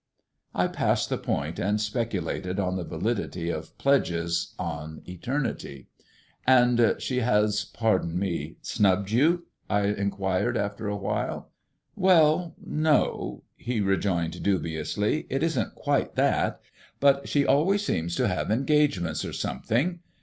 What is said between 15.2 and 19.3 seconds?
"it isn't quite that; but she always seems to have engagements